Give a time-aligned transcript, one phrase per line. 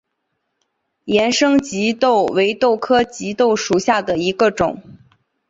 [1.05, 4.81] 盐生棘豆为豆科棘豆属下的一个种。